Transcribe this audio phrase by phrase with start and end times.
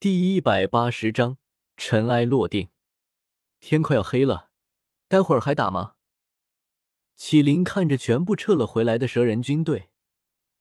[0.00, 1.38] 第一百八十章
[1.76, 2.68] 尘埃落定。
[3.58, 4.52] 天快要黑了，
[5.08, 5.96] 待会儿还打吗？
[7.16, 9.90] 启灵看着全部撤了回来的蛇人军队，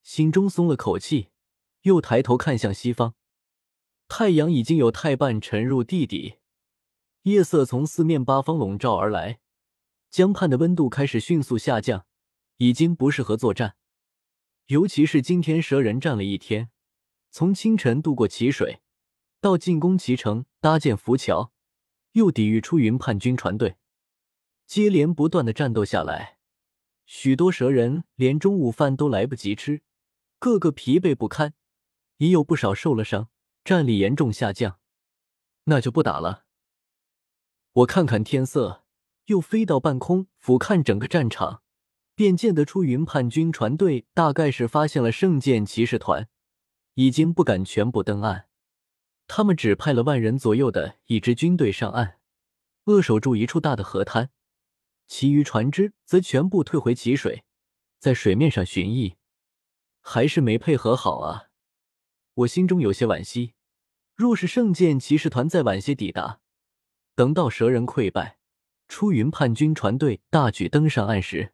[0.02, 1.30] 心中松了口气，
[1.82, 3.14] 又抬头看向西方，
[4.08, 6.38] 太阳已经有太半沉入地底，
[7.22, 9.40] 夜色从四面八方笼罩而来，
[10.10, 12.08] 江畔的温度开始迅速下降，
[12.56, 13.76] 已经不适合作战。
[14.66, 16.72] 尤其是今天蛇人战了一天，
[17.30, 18.82] 从清晨渡过奇水。
[19.48, 21.54] 到进攻齐城，搭建浮桥，
[22.12, 23.78] 又抵御出云叛军船队，
[24.66, 26.40] 接连不断的战斗下来，
[27.06, 29.84] 许多蛇人连中午饭都来不及吃，
[30.38, 31.54] 个个疲惫不堪，
[32.18, 33.30] 也有不少受了伤，
[33.64, 34.80] 战力严重下降。
[35.64, 36.44] 那就不打了。
[37.72, 38.84] 我看看天色，
[39.28, 41.62] 又飞到半空俯瞰整个战场，
[42.16, 46.28] 便见得出云叛军船队大概是发现了圣剑骑士团，
[46.96, 48.47] 已经不敢全部登岸。
[49.28, 52.18] 他们只派了万人左右的一支军队上岸，
[52.86, 54.32] 扼守住一处大的河滩，
[55.06, 57.44] 其余船只则全部退回齐水，
[58.00, 59.16] 在水面上巡弋，
[60.02, 61.50] 还是没配合好啊！
[62.34, 63.54] 我心中有些惋惜。
[64.16, 66.40] 若是圣剑骑士团再晚些抵达，
[67.14, 68.40] 等到蛇人溃败，
[68.88, 71.54] 出云叛军船队大举登上岸时，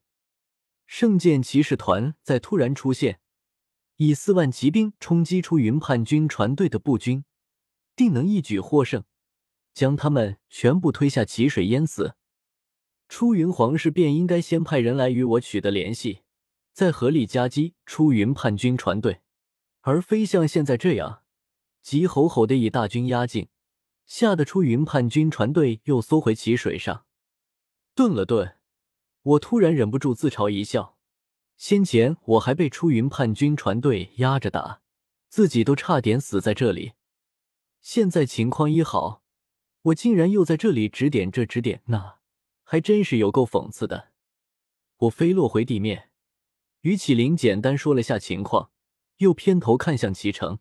[0.85, 3.19] 圣剑骑士团再突然出现，
[3.97, 7.25] 以四万骑兵冲击出云叛军船队的步军。
[7.95, 9.03] 定能一举获胜，
[9.73, 12.15] 将他们全部推下奇水淹死。
[13.07, 16.21] 出云皇室便应该先派人来与我取得联系，
[16.71, 19.21] 再合力夹击出云叛军船队，
[19.81, 21.21] 而非像现在这样
[21.81, 23.49] 急吼吼的以大军压境，
[24.05, 27.05] 吓得出云叛军船队又缩回奇水上。
[27.93, 28.57] 顿了顿，
[29.21, 30.97] 我突然忍不住自嘲一笑：
[31.57, 34.81] 先前我还被出云叛军船队压着打，
[35.29, 36.93] 自己都差点死在这里。
[37.83, 39.23] 现在情况一好，
[39.81, 42.19] 我竟然又在这里指点这指点那，
[42.63, 44.13] 还真是有够讽刺的。
[44.99, 46.09] 我飞落回地面，
[46.81, 48.71] 与启灵简单说了下情况，
[49.17, 50.59] 又偏头看向齐城。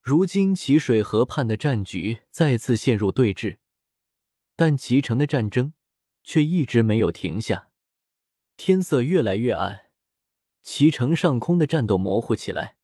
[0.00, 3.58] 如今齐水河畔的战局再次陷入对峙，
[4.56, 5.74] 但齐城的战争
[6.24, 7.68] 却一直没有停下。
[8.56, 9.90] 天色越来越暗，
[10.62, 12.78] 齐城上空的战斗模糊起来。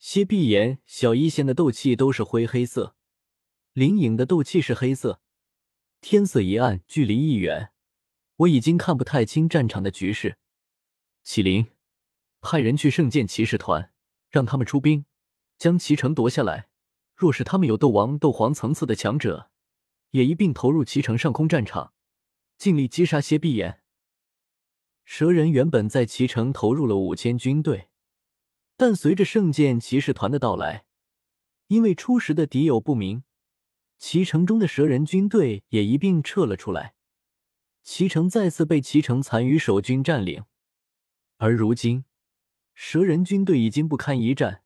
[0.00, 2.95] 谢碧岩、小一仙的斗气都是灰黑色，
[3.76, 5.20] 灵影的斗气是黑色。
[6.00, 7.72] 天色一暗，距离一远，
[8.36, 10.38] 我已经看不太清战场的局势。
[11.22, 11.66] 启灵，
[12.40, 13.92] 派人去圣剑骑士团，
[14.30, 15.04] 让他们出兵，
[15.58, 16.70] 将齐城夺下来。
[17.14, 19.50] 若是他们有斗王、斗皇层次的强者，
[20.12, 21.92] 也一并投入齐城上空战场，
[22.56, 23.82] 尽力击杀谢碧眼。
[25.04, 27.90] 蛇人原本在齐城投入了五千军队。
[28.78, 30.86] 但随着圣剑骑士团的到来，
[31.66, 33.22] 因为初时的敌友不明，
[33.98, 36.94] 齐城中的蛇人军队也一并撤了出来。
[37.82, 40.44] 齐城再次被齐城残余守军占领，
[41.36, 42.04] 而如今
[42.74, 44.62] 蛇人军队已经不堪一战，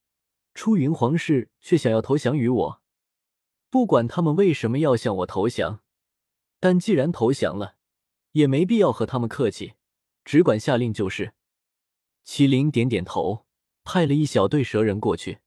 [0.55, 2.83] 出云皇室却想要投降于我。
[3.69, 5.81] 不管他们为什么要向我投降，
[6.59, 7.77] 但既然投降了，
[8.33, 9.75] 也没必要和他们客气，
[10.25, 11.35] 只管下令就是。
[12.25, 13.47] 麒麟点点头。
[13.83, 15.39] 派了一小队蛇人过去，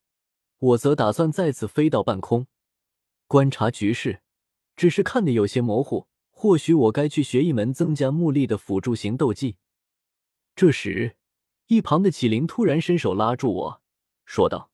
[0.57, 2.47] 我则打算再次飞到半空
[3.33, 4.21] 观察局势，
[4.75, 6.07] 只是看得有些模糊。
[6.29, 9.57] 或许我该去学一门增加目力的辅助型斗技。
[10.55, 11.17] 这时，
[11.65, 13.81] 一旁的启灵突然伸手拉住我，
[14.23, 14.69] 说道：“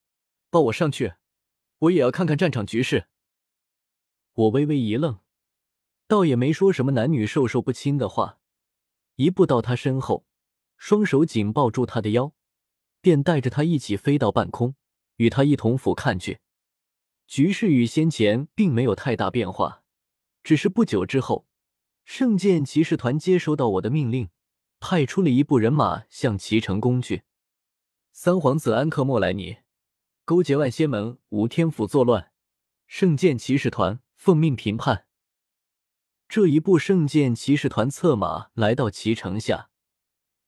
[0.51, 1.13] 抱我上去，
[1.77, 3.07] 我也要看看战场局势。”
[4.35, 5.19] 我微微一愣，
[6.05, 8.39] 倒也没说什么男女授受不亲的话，
[9.15, 10.25] 一步到他身后，
[10.75, 12.33] 双手紧抱住他的腰。
[12.99, 14.75] 便带着他一起飞到半空，
[15.15, 16.41] 与他一同俯瞰去。
[17.29, 19.83] 局势与先前并没有太大变化，
[20.43, 21.45] 只是不久之后，
[22.03, 24.29] 圣剑骑士团接收到我的命令，
[24.79, 27.21] 派出了一部人马向齐城攻去。
[28.11, 29.57] 三皇子安克莫莱尼
[30.25, 32.31] 勾结万仙门吴天府作乱，
[32.87, 35.05] 圣剑骑士团奉命平叛。
[36.27, 39.69] 这一部圣剑骑士团策马来到齐城下。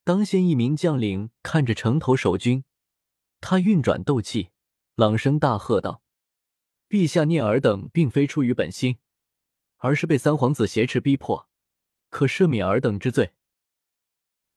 [0.04, 2.64] 当先一名将领看着城头守军，
[3.40, 4.50] 他运转斗气，
[4.96, 6.02] 朗声大喝道
[6.92, 8.98] ：“陛下念尔等并非出于本心，
[9.78, 11.48] 而是被三皇子挟持逼迫，
[12.10, 13.32] 可赦免尔等之罪。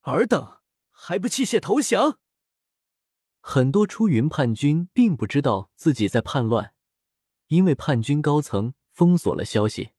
[0.00, 0.58] 尔等
[0.90, 2.19] 还不弃械投降？”
[3.40, 6.75] 很多出云叛军并不知道自己在叛乱，
[7.46, 9.90] 因为叛军高层封锁了消息。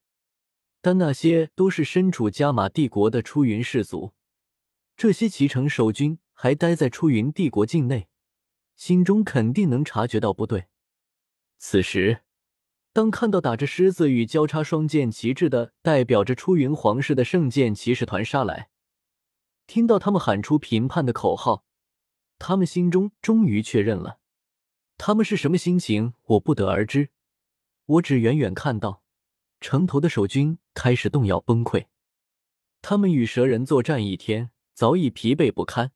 [0.82, 4.14] 但那些都是身处加玛帝国的出云氏族。
[4.98, 8.10] 这些骑城守军还待在出云帝国境内，
[8.76, 10.66] 心中肯定能察觉到不对。
[11.58, 12.25] 此时，
[12.96, 18.70] 当看到打着狮子与交叉双剑旗帜的代表着出云皇室的圣剑骑士团杀来，
[19.68, 21.66] 听到他们喊出评判的口号，
[22.40, 24.20] 他们心中终于确认了。
[24.98, 27.10] 他们是什么心情，我不得而知。
[27.86, 29.04] 我只远远看到
[29.60, 31.88] 城头的守军开始动摇崩溃。
[32.82, 35.92] 他们与蛇人作战一天，早已疲惫不堪，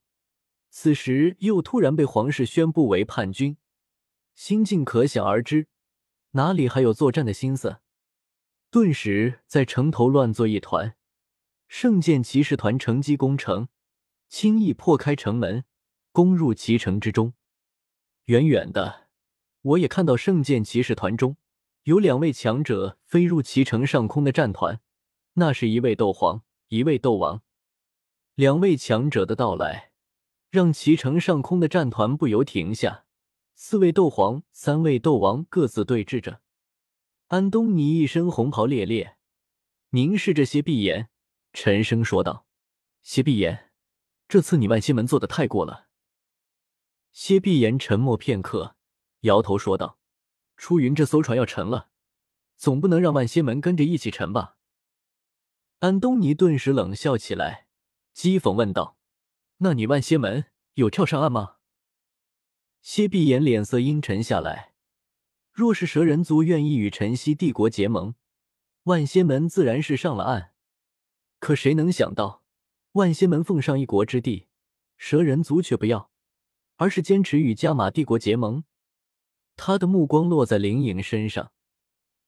[0.70, 3.56] 此时又突然被皇室宣布为叛军，
[4.36, 5.70] 心境可想而知。
[6.32, 7.78] 哪里还有作战的心思？
[8.70, 10.96] 顿时在城头乱作一团。
[11.68, 13.68] 圣剑骑士团乘机攻城，
[14.28, 15.66] 轻易破开城门，
[16.12, 17.34] 攻入骑城之中。
[18.26, 19.08] 远远的，
[19.62, 21.38] 我也看到圣剑骑士团中
[21.84, 24.80] 有两位强者飞入骑城上空的战团，
[25.34, 27.42] 那是一位斗皇，一位斗王。
[28.36, 29.92] 两位强者的到来，
[30.52, 33.06] 让骑城上空的战团不由停下。
[33.62, 36.40] 四位斗皇，三位斗王各自对峙着。
[37.28, 39.18] 安东尼一身红袍猎猎，
[39.90, 41.10] 凝视着谢碧言，
[41.52, 42.48] 沉声说道
[43.04, 43.74] ：“谢碧言，
[44.30, 45.90] 这次你万仙门做的太过了。”
[47.12, 48.78] 谢碧言沉默片刻，
[49.24, 50.00] 摇头说道
[50.56, 51.90] ：“出云这艘船要沉了，
[52.56, 54.56] 总不能让万仙门跟着一起沉吧？”
[55.80, 57.68] 安东尼顿时冷笑起来，
[58.16, 58.98] 讥讽问道
[59.60, 60.46] ：“那你万仙门
[60.76, 61.58] 有跳上岸吗？”
[62.82, 64.74] 谢碧眼脸色阴沉下来。
[65.52, 68.16] 若是蛇人族愿意与晨曦帝国结盟，
[68.84, 70.54] 万仙门自然是上了岸。
[71.40, 72.44] 可谁能想到，
[72.94, 74.48] 万仙门奉上一国之地，
[74.98, 76.10] 蛇人族却不要，
[76.78, 78.64] 而是坚持与加玛帝国结盟。
[79.58, 81.52] 他的目光落在灵影身上，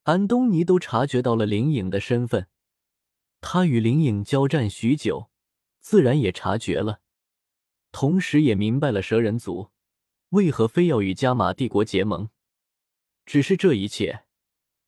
[0.03, 2.48] 安东尼都察觉到了灵影的身份。
[3.39, 5.31] 他与灵影交战许久，
[5.80, 7.00] 自然也察觉了，
[7.92, 9.70] 同时也明白了蛇人族。
[10.31, 12.29] 为何非要与加玛帝国结盟？
[13.25, 14.23] 只是这一切，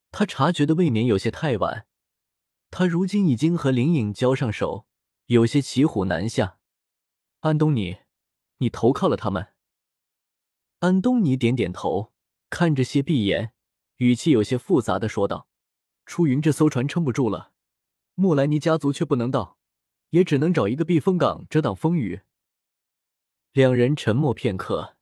[0.10, 1.86] 他察觉的未免有些太晚。
[2.72, 4.88] 他如今已经和灵影交上手，
[5.26, 6.60] 有些骑虎难下。
[7.42, 7.98] 安东尼，
[8.60, 9.50] 你投靠了他们？
[10.80, 12.14] 安东尼点点头，
[12.50, 13.52] 看着谢碧言，
[13.98, 15.50] 语气有些复杂的说道
[16.08, 17.52] ：“出云这艘船撑不住了，
[18.16, 19.58] 莫莱尼家族却不能到，
[20.12, 22.22] 也只能找一个避风港遮挡风雨。”
[23.52, 24.96] 两人沉默片刻。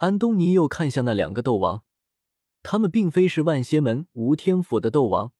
[0.00, 1.84] 安东尼又看向那两个斗王，
[2.62, 5.34] 他们并非是万仙门无天府的斗王，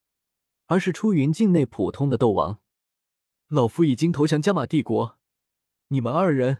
[0.66, 2.60] 而是出云境内普通的斗王。
[3.48, 5.18] 老夫已经投降加玛帝国，
[5.88, 6.58] 你们二人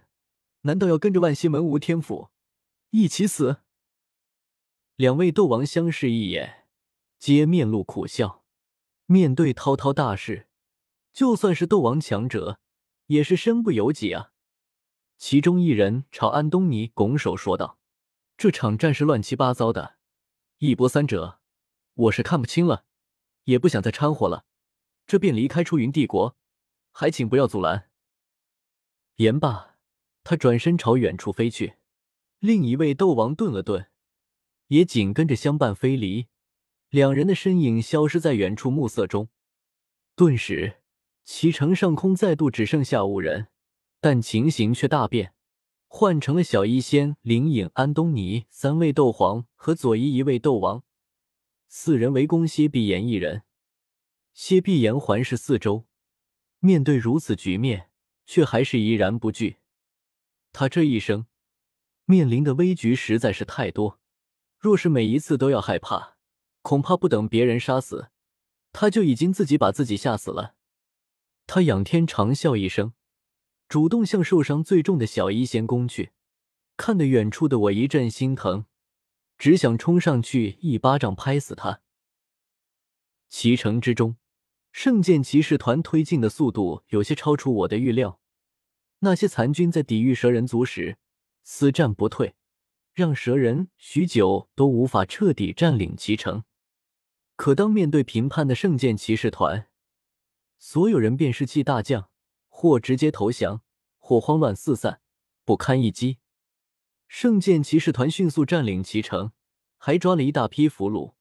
[0.62, 2.30] 难道要跟着万仙门无天府
[2.88, 3.58] 一起死？
[4.96, 6.64] 两位斗王相视一眼，
[7.18, 8.46] 皆面露苦笑。
[9.04, 10.48] 面对滔滔大事，
[11.12, 12.60] 就算是斗王强者，
[13.08, 14.32] 也是身不由己啊。
[15.18, 17.76] 其中一人朝安东尼拱手说道。
[18.40, 19.96] 这场战事乱七八糟的，
[20.60, 21.40] 一波三折，
[21.92, 22.86] 我是看不清了，
[23.44, 24.46] 也不想再掺和了，
[25.06, 26.38] 这便离开出云帝国，
[26.90, 27.90] 还请不要阻拦。
[29.16, 29.76] 言罢，
[30.24, 31.74] 他转身朝远处飞去。
[32.38, 33.90] 另一位斗王顿了顿，
[34.68, 36.28] 也紧跟着相伴飞离，
[36.88, 39.28] 两人的身影消失在远处暮色中。
[40.16, 40.80] 顿时，
[41.24, 43.48] 齐城上空再度只剩下五人，
[44.00, 45.34] 但情形却大变。
[45.92, 50.84] 换成了小医仙、灵影、安东尼三位斗皇和左一一位斗王，
[51.66, 53.42] 四人围攻谢碧言一人。
[54.32, 55.86] 谢碧言环视四周，
[56.60, 57.90] 面对如此局面，
[58.24, 59.56] 却还是怡然不惧。
[60.52, 61.26] 他这一生
[62.04, 63.98] 面临的危局实在是太多，
[64.58, 66.16] 若是每一次都要害怕，
[66.62, 68.10] 恐怕不等别人杀死，
[68.72, 70.54] 他就已经自己把自己吓死了。
[71.48, 72.92] 他仰天长啸一声。
[73.70, 76.10] 主动向受伤最重的小医仙攻去，
[76.76, 78.66] 看得远处的我一阵心疼，
[79.38, 81.80] 只想冲上去一巴掌拍死他。
[83.28, 84.16] 骑城之中，
[84.72, 88.20] 圣剑骑士团推进的速度有些超出我的预料。
[89.02, 90.98] 那些残军在抵御蛇人族时
[91.44, 92.34] 死战不退，
[92.92, 96.42] 让蛇人许久都无法彻底占领骑城。
[97.36, 99.68] 可当面对平叛的圣剑骑士团，
[100.58, 102.09] 所有人便士气大降。
[102.60, 103.62] 或直接投降，
[103.98, 105.00] 或慌乱四散，
[105.46, 106.18] 不堪一击。
[107.08, 109.32] 圣剑骑士团迅速占领齐城，
[109.78, 111.14] 还抓了一大批俘虏。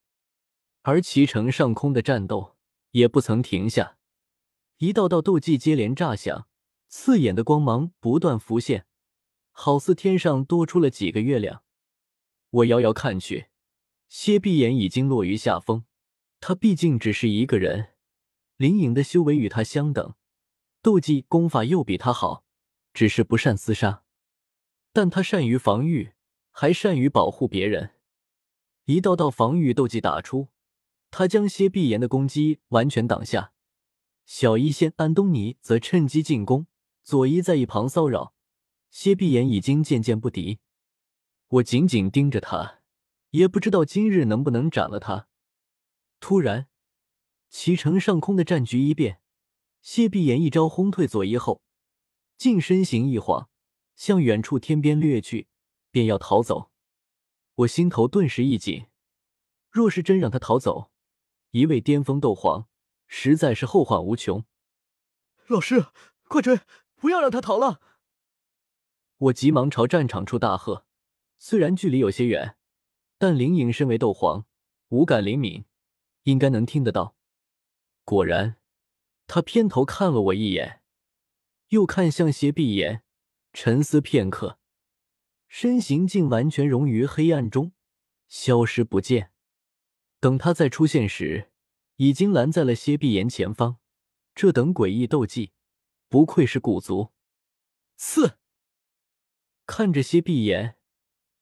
[0.81, 2.57] 而齐城上空的战斗
[2.91, 3.95] 也不曾停下，
[4.79, 6.49] 一道道斗技接连炸响，
[6.89, 8.85] 刺眼的光芒不断浮现，
[9.51, 11.63] 好似天上多出了几个月亮。
[12.49, 13.47] 我遥遥看去，
[14.09, 15.85] 蝎碧眼已经落于下风。
[16.41, 17.93] 他毕竟只是一个人，
[18.57, 20.15] 灵隐的修为与他相等。
[20.81, 22.45] 斗技功法又比他好，
[22.93, 24.03] 只是不善厮杀，
[24.93, 26.13] 但他善于防御，
[26.51, 27.95] 还善于保护别人。
[28.85, 30.47] 一道道防御斗技打出，
[31.11, 33.51] 他将蝎碧岩的攻击完全挡下，
[34.25, 36.67] 小医仙安东尼则趁机进攻，
[37.03, 38.33] 佐伊在一旁骚扰。
[38.89, 40.59] 蝎碧岩已经渐渐不敌，
[41.49, 42.79] 我紧紧盯着他，
[43.31, 45.27] 也不知道今日能不能斩了他。
[46.19, 46.67] 突然，
[47.49, 49.21] 齐城上空的战局一变，
[49.81, 51.61] 谢碧炎一招轰退佐伊后，
[52.37, 53.49] 竟身形一晃，
[53.95, 55.47] 向远处天边掠去，
[55.91, 56.71] 便要逃走。
[57.55, 58.87] 我心头顿时一紧。
[59.69, 60.91] 若是真让他逃走，
[61.51, 62.67] 一位巅峰斗皇
[63.07, 64.45] 实在是后患无穷。
[65.47, 65.85] 老师，
[66.27, 66.59] 快追，
[66.95, 67.81] 不要让他逃了！
[69.17, 70.85] 我急忙朝战场处大喝。
[71.37, 72.57] 虽然距离有些远，
[73.17, 74.45] 但灵隐身为斗皇，
[74.89, 75.65] 五感灵敏，
[76.23, 77.15] 应该能听得到。
[78.03, 78.57] 果然，
[79.29, 80.81] 他偏头看了我一眼，
[81.67, 83.03] 又看向斜碧眼，
[83.53, 84.57] 沉思片刻，
[85.47, 87.71] 身形竟完全融于黑暗中，
[88.27, 89.31] 消失不见。
[90.19, 91.51] 等他再出现时，
[91.97, 93.77] 已经拦在了谢碧岩前方。
[94.33, 95.51] 这等诡异斗技，
[96.07, 97.09] 不愧是古族。
[97.97, 98.39] 四
[99.67, 100.77] 看着谢碧岩，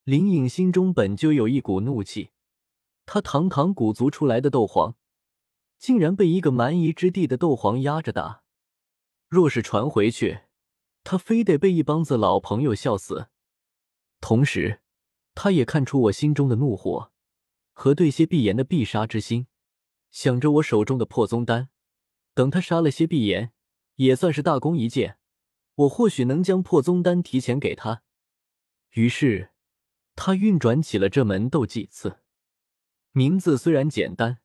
[0.04, 2.32] 林颖心中本就有一股怒气。
[3.06, 4.98] 他堂堂古族出来的斗皇，
[5.78, 8.44] 竟然被一个蛮夷之地的斗皇压着打。
[9.28, 10.42] 若是传回去，
[11.04, 13.30] 他非得被一帮子老朋友笑死。
[14.20, 14.82] 同时，
[15.36, 17.12] 他也看出我心中的怒火。
[17.80, 19.46] 和对谢碧炎的必杀之心，
[20.10, 21.70] 想着我手中的破宗丹，
[22.34, 23.54] 等他杀了谢碧炎，
[23.98, 25.20] 也算是大功一件。
[25.76, 28.02] 我或许能将破宗丹提前给他。
[28.94, 29.52] 于是，
[30.16, 32.22] 他运转起了这门斗技刺，
[33.12, 34.40] 名字虽然简单，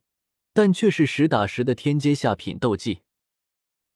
[0.52, 3.02] 但却是实打实的天阶下品斗技。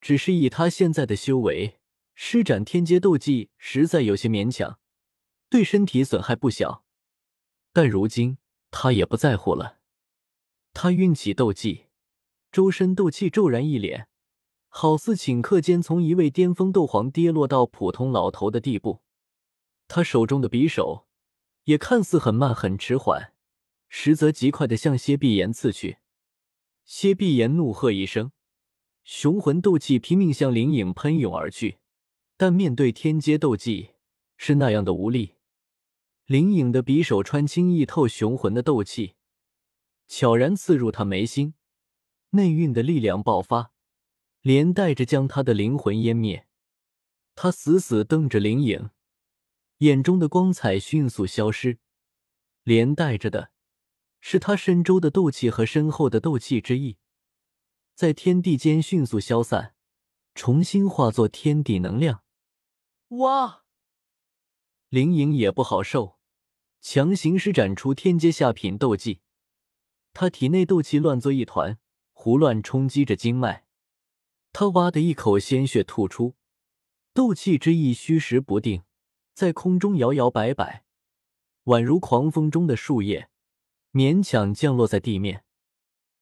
[0.00, 1.78] 只是以他现在的修为，
[2.14, 4.78] 施展天阶斗技实在有些勉强，
[5.48, 6.84] 对身体损害不小。
[7.72, 8.38] 但如今。
[8.78, 9.78] 他也不在乎了，
[10.74, 11.86] 他运起斗技，
[12.52, 14.06] 周身斗气骤然一敛，
[14.68, 19.00] 好似顷刻间从一位巅峰斗皇跌落到普通老头的地步。
[19.88, 21.06] 他手中的匕首
[21.64, 23.32] 也看似很慢很迟缓，
[23.88, 25.96] 实则极快的向谢碧炎刺去。
[26.86, 28.30] 谢碧炎怒喝一声，
[29.02, 31.78] 雄浑斗气拼命向灵影喷涌而去，
[32.36, 33.90] 但面对天阶斗技
[34.36, 35.34] 是那样的无力。
[36.26, 39.14] 灵影的匕首穿清易透雄浑的斗气，
[40.06, 41.54] 悄然刺入他眉心，
[42.30, 43.72] 内蕴的力量爆发，
[44.40, 46.46] 连带着将他的灵魂湮灭。
[47.34, 48.90] 他死死瞪着灵影，
[49.78, 51.78] 眼中的光彩迅速消失，
[52.62, 53.50] 连带着的
[54.28, 56.96] 是他身周的斗气和身后的斗气之意，
[57.94, 59.76] 在天地间迅速消散，
[60.34, 62.24] 重新化作天地能量。
[63.10, 63.62] 哇！
[64.88, 66.18] 灵影也不好受。
[66.80, 69.20] 强行施展出天阶下品斗技，
[70.12, 71.78] 他体内斗气乱作一团，
[72.12, 73.68] 胡乱冲击着经脉。
[74.52, 76.34] 他哇的一口鲜血吐出，
[77.14, 78.82] 斗气之意虚实不定，
[79.34, 80.84] 在空中摇摇摆摆，
[81.66, 83.30] 宛如狂风中的树叶，
[83.96, 85.45] 勉强降落在地面。